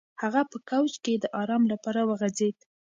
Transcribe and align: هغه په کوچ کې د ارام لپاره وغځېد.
هغه 0.21 0.41
په 0.51 0.57
کوچ 0.69 0.93
کې 1.03 1.13
د 1.19 1.25
ارام 1.41 1.63
لپاره 1.71 2.01
وغځېد. 2.09 2.57